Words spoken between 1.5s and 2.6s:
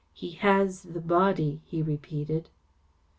he repeated.